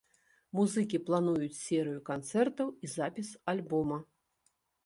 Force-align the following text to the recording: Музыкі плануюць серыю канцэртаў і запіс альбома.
Музыкі 0.59 0.99
плануюць 1.09 1.59
серыю 1.65 1.99
канцэртаў 2.09 2.73
і 2.87 2.91
запіс 2.97 3.29
альбома. 3.55 3.97